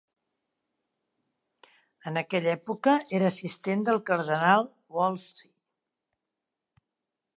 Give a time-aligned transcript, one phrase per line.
[2.11, 4.65] En aquella època, era assistent del cardenal
[4.97, 5.51] Wolsey.